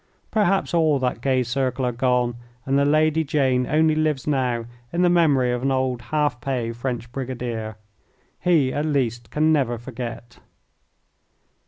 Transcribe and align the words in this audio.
Perhaps 0.31 0.73
all 0.73 0.97
that 0.97 1.21
gay 1.21 1.43
circle 1.43 1.85
are 1.85 1.91
gone 1.91 2.35
and 2.65 2.75
the 2.75 2.85
Lady 2.85 3.23
Jane 3.23 3.67
only 3.67 3.93
lives 3.93 4.25
now 4.25 4.65
in 4.91 5.03
the 5.03 5.11
memory 5.11 5.51
of 5.51 5.61
an 5.61 5.69
old 5.69 6.01
half 6.01 6.41
pay 6.41 6.71
French 6.71 7.11
brigadier. 7.11 7.75
He 8.39 8.73
at 8.73 8.83
least 8.87 9.29
can 9.29 9.53
never 9.53 9.77
forget. 9.77 10.39